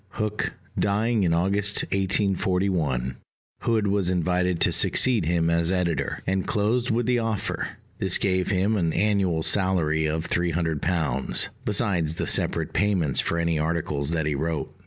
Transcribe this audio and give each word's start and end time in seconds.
Hook 0.13 0.53
dying 0.79 1.21
in 1.21 1.31
August 1.31 1.83
1841, 1.91 3.17
Hood 3.59 3.85
was 3.85 4.09
invited 4.09 4.59
to 4.61 4.71
succeed 4.71 5.25
him 5.27 5.47
as 5.51 5.71
editor, 5.71 6.23
and 6.25 6.47
closed 6.47 6.89
with 6.89 7.05
the 7.05 7.19
offer: 7.19 7.77
this 7.99 8.17
gave 8.17 8.49
him 8.49 8.75
an 8.77 8.93
annual 8.93 9.43
salary 9.43 10.07
of 10.07 10.27
£300, 10.27 11.49
besides 11.65 12.15
the 12.15 12.25
separate 12.25 12.73
payments 12.73 13.19
for 13.19 13.37
any 13.37 13.59
articles 13.59 14.09
that 14.09 14.25
he 14.25 14.33
wrote. 14.33 14.73